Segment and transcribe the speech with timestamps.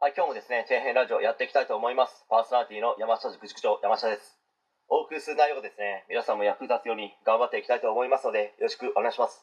[0.00, 2.22] はい、今日もですね、底辺ラジオやっていきたいと思います。
[2.30, 4.38] パーソナリティの山下塾塾長、山下です。
[4.86, 9.42] お送りする内容がですね、皆さんも役立つように頑張っていきたいと思いますので、よろしくお願いします。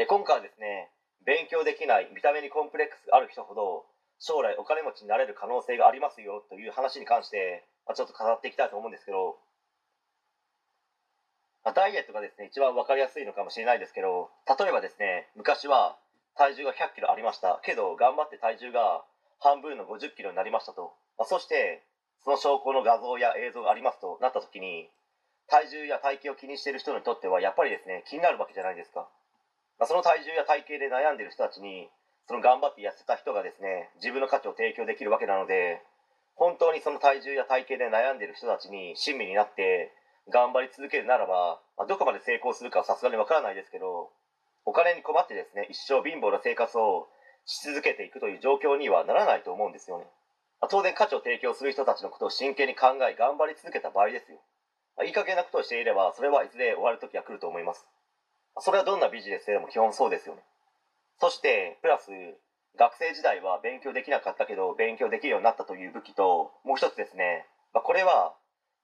[0.00, 0.88] え今回はですね、
[1.28, 3.84] 勉強できない見た目にコンプレックスがある人ほど、
[4.16, 9.36] 将来お金持ちになれる可能性がありますよという話に関して、まあ、ちょっと語っていきたいと思うんですけど、
[11.62, 15.98] まあダイエットがですね、一番わかりやすいのかもしれないですけど、例えばですね、昔は
[16.40, 19.04] 体重が100キロありましたけど、頑張って体重が
[19.40, 20.94] 半分の50キロになりましたと。
[21.16, 21.82] まあ、そして、
[22.24, 24.90] その証拠の画像や映像がありますとなった時に、
[25.48, 29.08] 体重や体型を気にしている人にとっては、やっぱりですね、気になるわけじゃないですか。
[29.78, 31.88] まあ、その体重や体型で悩んでいる人たちに、
[32.26, 35.80] その頑張って痩せた人がですね、自分の価値を提供できるわけなので、
[36.34, 39.94] 本当にその体重や体型で悩んでいる人たちに親身になって、
[40.28, 44.10] 頑張り続けるならば、まあ、どこまで成功するかはさすがにわからないですけど、
[44.66, 47.08] お金に困ってですね、一生貧乏な生活を
[47.48, 50.04] し続けていくという状況にはならないと思うんですよね。
[50.60, 54.38] ま当然価値を提供する人たちのことを真剣に考え頑張り続けた場合ですよ。
[54.96, 57.86] まあいい加減なことをしていればそれはいずれ終わる時が来ると思います。
[58.60, 60.42] それはどんなビジネスでも基本そうですよね。
[61.20, 62.10] そしてプラス
[62.76, 68.34] 学生時代は勉強できなかったけど勉強できるようになったという武器ともう一つですね、まあこれは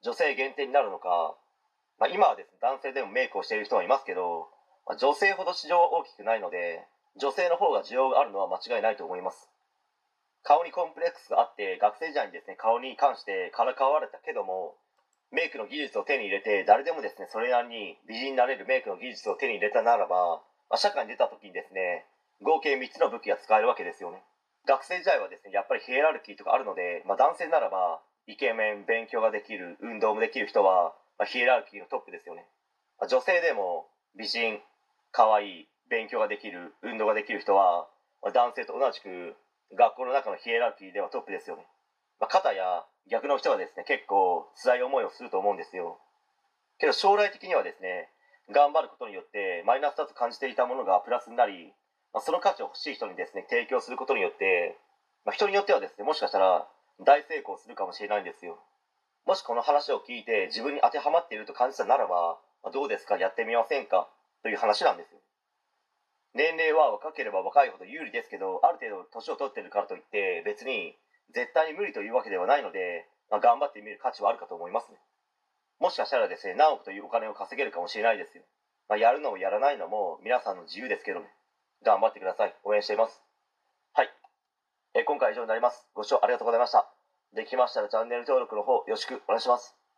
[0.02, 1.36] 女性限定になるのか、
[1.98, 4.48] まあ今はですね男性でもメイクをしている人はいますけど、
[4.86, 9.48] まあ女性ほど市場は大きくないので女性の方が需要があるのは間違いないと思います。
[10.42, 14.76] 顔にコンプレックスがあって学生時代にですね顔に関してからかわれたけども
[15.32, 22.04] メイクの技術を手に入れて誰でもですねそれなりに美人になれるメイクの技術を手に入れたならば、まあ、社会に出た時にですね
[22.42, 24.22] 合計3つの武器が使えるわけですよね。
[24.66, 32.44] 学生時代はですねやっぱりヒエラルキーとかあるので、まあ、男性ならばイケメン勉強ができる運動もできる人は、まあ、ヒエラルキーのトップですよね、
[32.98, 34.60] まあ女性でも美人
[35.12, 37.88] 可愛い勉強ができる運動ができる人は、
[38.22, 39.36] まあ男性と同じく
[39.77, 41.66] 学校の中のヒエラルキーではトップですよね、
[42.20, 45.98] まあ、肩や逆の人はですね結構辛い思いをすると思うんですよ。
[46.78, 48.08] けど将来的にはですね
[48.52, 51.72] 頑張ることによってマイナスだと感じていたものがプラスになり、
[52.12, 54.77] まあ、その価値を欲しい人にですね提供することによって、
[55.24, 56.66] まあ、人によってはですねもしかしたら
[57.01, 58.58] 大成功するかもしれないんですよ。
[59.27, 63.16] もしこの話を聞いて自分に当てはまっていると感じたならば、まあどうですか？
[63.16, 64.06] やってみませんか？
[64.42, 65.18] という話なんですよ。
[66.34, 70.98] 年齢は若ければ若いほど有利ですけどある程度年を取ってるからといって別に
[71.33, 74.98] 絶対に無理というわけではないので、まあ、頑張ってみる価値はあるかと思いますね。
[75.80, 78.45] もしかしたらですね何億というお金を稼げるかもしれないですよ、
[78.89, 81.27] まあ、やるのもやらないのも皆さんの自由ですけどね。
[81.84, 82.55] 頑張ってください。
[82.64, 83.22] 応援しています。
[83.92, 84.11] はい、
[84.95, 85.86] え今回は以上になります。
[85.95, 86.90] ご視聴ありがとうございました。
[87.34, 89.83] できましたらチャンネル登録の方よろしくお願いします。